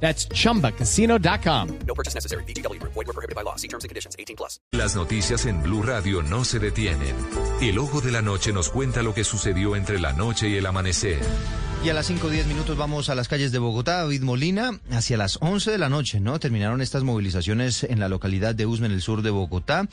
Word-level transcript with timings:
That's 0.00 0.28
chumbacasino.com. 0.28 1.78
No 1.86 1.94
purchase 1.94 2.14
necessary. 2.14 2.44
BGW. 2.44 2.80
Void 2.82 2.94
were 2.94 3.12
prohibited 3.12 3.34
by 3.34 3.42
law. 3.42 3.56
See 3.56 3.68
terms 3.68 3.84
and 3.84 3.88
conditions. 3.88 4.14
18 4.18 4.36
plus. 4.36 4.60
Las 4.72 4.94
noticias 4.94 5.46
en 5.46 5.62
Blue 5.62 5.82
Radio 5.82 6.22
no 6.22 6.44
se 6.44 6.58
detienen. 6.58 7.14
El 7.60 7.78
ojo 7.78 8.00
de 8.00 8.12
la 8.12 8.22
noche 8.22 8.52
nos 8.52 8.70
cuenta 8.70 9.02
lo 9.02 9.14
que 9.14 9.24
sucedió 9.24 9.76
entre 9.76 9.98
la 9.98 10.12
noche 10.12 10.48
y 10.48 10.56
el 10.56 10.66
amanecer. 10.66 11.20
Y 11.84 11.88
a 11.88 11.94
las 11.94 12.06
5 12.06 12.26
o 12.26 12.30
10 12.30 12.48
minutos 12.48 12.76
vamos 12.76 13.10
a 13.10 13.14
las 13.14 13.28
calles 13.28 13.52
de 13.52 13.60
Bogotá, 13.60 13.98
David 13.98 14.22
Molina, 14.22 14.80
hacia 14.90 15.16
las 15.16 15.38
11 15.40 15.70
de 15.70 15.78
la 15.78 15.88
noche, 15.88 16.18
¿no? 16.18 16.40
Terminaron 16.40 16.80
estas 16.80 17.04
movilizaciones 17.04 17.84
en 17.84 18.00
la 18.00 18.08
localidad 18.08 18.56
de 18.56 18.66
Usme, 18.66 18.86
en 18.86 18.92
el 18.92 19.02
sur 19.02 19.22
de 19.22 19.30
Bogotá. 19.30 19.88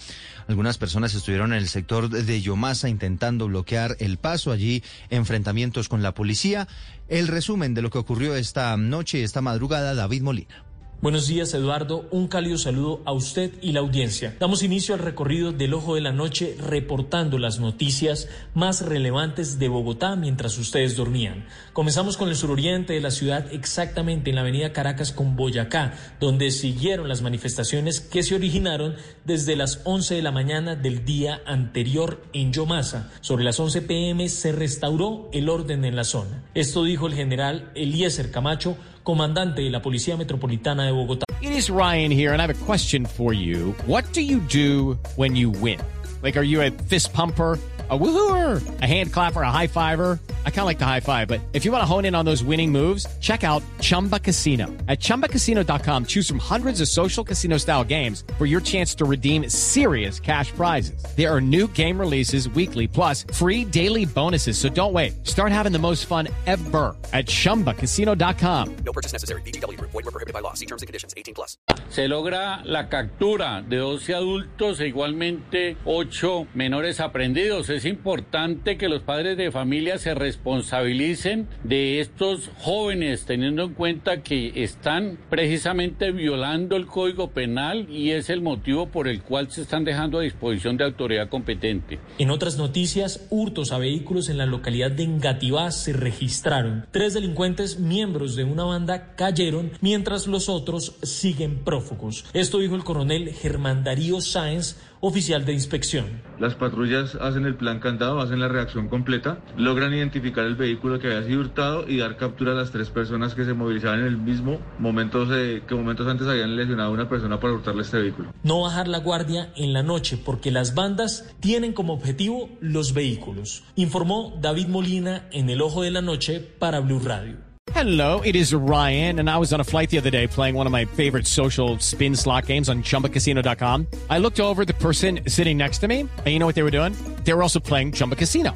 Algunas 0.47 0.79
personas 0.79 1.13
estuvieron 1.13 1.53
en 1.53 1.59
el 1.59 1.67
sector 1.67 2.09
de 2.09 2.41
Yomasa 2.41 2.89
intentando 2.89 3.47
bloquear 3.47 3.95
el 3.99 4.17
paso, 4.17 4.51
allí 4.51 4.83
enfrentamientos 5.11 5.87
con 5.87 6.01
la 6.01 6.15
policía. 6.15 6.67
El 7.09 7.27
resumen 7.27 7.75
de 7.75 7.83
lo 7.83 7.91
que 7.91 7.99
ocurrió 7.99 8.35
esta 8.35 8.75
noche, 8.75 9.23
esta 9.23 9.41
madrugada, 9.41 9.93
David 9.93 10.23
Molina. 10.23 10.72
Buenos 11.03 11.27
días, 11.27 11.53
Eduardo. 11.53 12.07
Un 12.11 12.29
cálido 12.29 12.57
saludo 12.57 13.01
a 13.03 13.11
usted 13.11 13.51
y 13.61 13.73
la 13.73 13.81
audiencia. 13.81 14.37
Damos 14.39 14.63
inicio 14.63 14.95
al 14.95 15.01
recorrido 15.01 15.51
del 15.51 15.73
Ojo 15.73 15.95
de 15.95 16.01
la 16.01 16.13
Noche 16.13 16.55
reportando 16.57 17.37
las 17.37 17.59
noticias 17.59 18.29
más 18.53 18.85
relevantes 18.85 19.59
de 19.59 19.67
Bogotá 19.67 20.15
mientras 20.15 20.57
ustedes 20.57 20.95
dormían. 20.95 21.45
Comenzamos 21.73 22.15
con 22.15 22.29
el 22.29 22.37
suroriente 22.37 22.93
de 22.93 23.01
la 23.01 23.11
ciudad, 23.11 23.51
exactamente 23.51 24.29
en 24.29 24.37
la 24.37 24.43
avenida 24.43 24.71
Caracas 24.71 25.11
con 25.11 25.35
Boyacá, 25.35 25.93
donde 26.21 26.51
siguieron 26.51 27.09
las 27.09 27.21
manifestaciones 27.21 27.99
que 27.99 28.23
se 28.23 28.35
originaron 28.35 28.95
desde 29.25 29.57
las 29.57 29.81
11 29.83 30.15
de 30.15 30.21
la 30.21 30.31
mañana 30.31 30.77
del 30.77 31.03
día 31.03 31.41
anterior 31.45 32.23
en 32.31 32.53
Yomasa. 32.53 33.11
Sobre 33.19 33.43
las 33.43 33.59
11 33.59 33.81
pm 33.81 34.29
se 34.29 34.53
restauró 34.53 35.29
el 35.33 35.49
orden 35.49 35.83
en 35.83 35.97
la 35.97 36.05
zona. 36.05 36.45
Esto 36.53 36.85
dijo 36.85 37.07
el 37.07 37.13
general 37.13 37.73
Eliezer 37.75 38.31
Camacho, 38.31 38.77
comandante 39.03 39.61
de 39.61 39.69
la 39.69 39.81
Policía 39.81 40.17
Metropolitana 40.17 40.85
de 40.85 40.91
Bogotá. 40.91 41.25
It 41.41 41.51
is 41.51 41.69
Ryan 41.69 42.09
here, 42.09 42.31
and 42.31 42.41
I 42.41 42.47
have 42.47 42.61
a 42.61 42.65
question 42.65 43.05
for 43.05 43.33
you. 43.33 43.73
What 43.85 44.05
do 44.13 44.21
you 44.21 44.39
do 44.39 44.97
when 45.17 45.35
you 45.35 45.49
win? 45.49 45.79
Like, 46.21 46.37
are 46.37 46.45
you 46.45 46.61
a 46.61 46.71
fist 46.71 47.13
pumper? 47.13 47.59
A 47.89 47.97
woohooer, 47.99 48.81
a 48.81 48.87
hand 48.87 49.11
clapper, 49.11 49.41
a 49.41 49.51
high 49.51 49.67
fiver. 49.67 50.17
I 50.45 50.49
kind 50.49 50.61
of 50.61 50.65
like 50.65 50.79
the 50.79 50.85
high 50.85 51.01
five, 51.01 51.27
but 51.27 51.41
if 51.51 51.65
you 51.65 51.71
want 51.71 51.81
to 51.81 51.85
hone 51.85 52.05
in 52.05 52.15
on 52.15 52.23
those 52.23 52.43
winning 52.43 52.71
moves, 52.71 53.05
check 53.19 53.43
out 53.43 53.61
Chumba 53.81 54.19
Casino. 54.19 54.67
At 54.87 55.01
chumbacasino.com, 55.01 56.05
choose 56.05 56.27
from 56.27 56.39
hundreds 56.39 56.79
of 56.79 56.87
social 56.87 57.25
casino 57.25 57.57
style 57.57 57.83
games 57.83 58.23
for 58.37 58.45
your 58.45 58.61
chance 58.61 58.95
to 58.95 59.05
redeem 59.05 59.49
serious 59.49 60.21
cash 60.21 60.51
prizes. 60.53 61.03
There 61.17 61.29
are 61.29 61.41
new 61.41 61.67
game 61.67 61.99
releases 61.99 62.47
weekly, 62.47 62.87
plus 62.87 63.25
free 63.33 63.65
daily 63.65 64.05
bonuses. 64.05 64.57
So 64.57 64.69
don't 64.69 64.93
wait. 64.93 65.27
Start 65.27 65.51
having 65.51 65.73
the 65.73 65.79
most 65.79 66.05
fun 66.05 66.29
ever 66.45 66.95
at 67.11 67.25
chumbacasino.com. 67.25 68.75
No 68.85 68.93
purchase 68.93 69.11
necessary. 69.11 69.41
BGW. 69.41 69.77
Void 69.79 69.93
were 69.93 70.11
prohibited 70.11 70.33
by 70.33 70.39
law. 70.39 70.53
See 70.53 70.65
terms 70.65 70.83
and 70.83 70.87
conditions. 70.87 71.13
18 71.17 71.33
plus. 71.33 71.57
Se 71.89 72.07
logra 72.07 72.61
la 72.63 72.89
captura 72.89 73.61
de 73.61 73.77
12 73.77 74.15
adultos 74.15 74.79
e 74.79 74.87
igualmente 74.87 75.77
8 75.85 76.47
menores 76.53 76.99
aprendidos. 76.99 77.69
Es 77.69 77.85
importante 77.85 78.77
que 78.77 78.89
los 78.89 79.01
padres 79.01 79.37
de 79.37 79.51
familia 79.51 79.97
se 79.97 80.13
responsabilicen 80.33 81.47
de 81.63 81.99
estos 81.99 82.49
jóvenes, 82.57 83.25
teniendo 83.25 83.63
en 83.63 83.73
cuenta 83.73 84.23
que 84.23 84.63
están 84.63 85.19
precisamente 85.29 86.11
violando 86.11 86.75
el 86.75 86.87
Código 86.87 87.29
Penal 87.29 87.87
y 87.89 88.11
es 88.11 88.31
el 88.31 88.41
motivo 88.41 88.87
por 88.87 89.07
el 89.07 89.21
cual 89.21 89.51
se 89.51 89.61
están 89.61 89.83
dejando 89.83 90.17
a 90.17 90.23
disposición 90.23 90.75
de 90.77 90.85
autoridad 90.85 91.29
competente. 91.29 91.99
En 92.17 92.31
otras 92.31 92.57
noticias, 92.57 93.27
hurtos 93.29 93.71
a 93.71 93.77
vehículos 93.77 94.27
en 94.29 94.39
la 94.39 94.47
localidad 94.47 94.91
de 94.91 95.03
Engativá 95.03 95.69
se 95.69 95.93
registraron. 95.93 96.87
Tres 96.91 97.13
delincuentes, 97.13 97.79
miembros 97.79 98.35
de 98.35 98.43
una 98.43 98.63
banda, 98.63 99.13
cayeron, 99.15 99.71
mientras 99.81 100.25
los 100.25 100.49
otros 100.49 100.95
siguen 101.03 101.63
prófugos. 101.63 102.25
Esto 102.33 102.57
dijo 102.57 102.75
el 102.75 102.83
coronel 102.83 103.33
Germán 103.33 103.83
Darío 103.83 104.19
Sáenz, 104.19 104.77
oficial 104.99 105.43
de 105.43 105.51
inspección. 105.51 106.05
Las 106.39 106.55
patrullas 106.55 107.15
hacen 107.15 107.45
el 107.45 107.55
plan 107.55 107.81
candado, 107.81 108.21
hacen 108.21 108.39
la 108.39 108.47
reacción 108.47 108.87
completa, 108.87 109.39
logran 109.57 109.93
identificar 109.93 110.22
el 110.23 110.55
vehículo 110.55 110.99
que 110.99 111.07
había 111.07 111.23
sido 111.23 111.41
hurtado 111.41 111.87
y 111.87 111.97
dar 111.97 112.17
captura 112.17 112.51
a 112.51 112.55
las 112.55 112.71
tres 112.71 112.89
personas 112.89 113.35
que 113.35 113.45
se 113.45 113.53
movilizaban 113.53 113.99
en 113.99 114.07
el 114.07 114.17
mismo 114.17 114.59
momento 114.79 115.27
que 115.27 115.75
momentos 115.75 116.07
antes 116.07 116.27
habían 116.27 116.55
lesionado 116.55 116.89
a 116.89 116.93
una 116.93 117.09
persona 117.09 117.39
para 117.39 117.53
hurtarle 117.53 117.81
este 117.81 117.97
vehículo. 117.97 118.33
No 118.43 118.61
bajar 118.61 118.87
la 118.87 118.99
guardia 118.99 119.51
en 119.55 119.73
la 119.73 119.83
noche 119.83 120.17
porque 120.17 120.51
las 120.51 120.75
bandas 120.75 121.33
tienen 121.39 121.73
como 121.73 121.93
objetivo 121.93 122.49
los 122.61 122.93
vehículos, 122.93 123.63
informó 123.75 124.37
David 124.41 124.67
Molina 124.67 125.27
en 125.31 125.49
el 125.49 125.61
Ojo 125.61 125.81
de 125.81 125.91
la 125.91 126.01
Noche 126.01 126.39
para 126.39 126.79
Blue 126.79 126.99
Radio. 126.99 127.53
Hello, 127.71 128.21
it 128.21 128.35
is 128.35 128.53
Ryan, 128.53 129.19
and 129.19 129.29
I 129.29 129.37
was 129.37 129.53
on 129.53 129.59
a 129.59 129.63
flight 129.63 129.89
the 129.89 129.97
other 129.97 130.09
day 130.09 130.27
playing 130.27 130.53
one 130.53 130.67
of 130.67 130.71
my 130.71 130.85
favorite 130.85 131.25
social 131.25 131.79
spin 131.79 132.15
slot 132.15 132.45
games 132.45 132.69
on 132.69 132.83
chumbacasino.com. 132.83 133.87
I 134.09 134.19
looked 134.19 134.39
over 134.39 134.63
at 134.63 134.67
the 134.67 134.73
person 134.75 135.21
sitting 135.27 135.57
next 135.57 135.79
to 135.79 135.87
me, 135.87 136.01
and 136.01 136.27
you 136.27 136.39
know 136.39 136.45
what 136.45 136.55
they 136.55 136.63
were 136.63 136.77
doing? 136.77 136.93
They 137.23 137.33
were 137.33 137.41
also 137.41 137.59
playing 137.59 137.93
Chumba 137.93 138.15
Casino. 138.15 138.55